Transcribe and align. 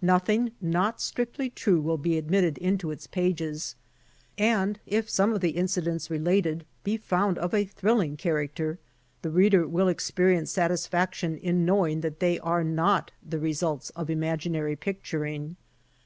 Nothing 0.00 0.52
not 0.58 1.02
strictly 1.02 1.50
true 1.50 1.78
will 1.78 1.98
be 1.98 2.16
admitted 2.16 2.56
into 2.56 2.90
its 2.90 3.06
pages, 3.06 3.76
and 4.38 4.80
if 4.86 5.10
some 5.10 5.34
of 5.34 5.42
the 5.42 5.50
incidents 5.50 6.08
related 6.08 6.64
be 6.82 6.96
found 6.96 7.36
X 7.36 7.42
INTRODUCTORY 7.44 7.60
of 7.62 7.68
a 7.68 7.70
thrilling 7.78 8.16
character 8.16 8.78
the 9.20 9.28
reader 9.30 9.68
will 9.68 9.88
experience 9.88 10.50
satisfaction 10.50 11.36
in 11.36 11.66
knowing 11.66 12.00
that 12.00 12.20
they 12.20 12.38
are 12.38 12.64
not 12.64 13.12
the 13.22 13.38
results 13.38 13.90
of 13.90 14.08
imaginary 14.08 14.76
picturing. 14.76 15.56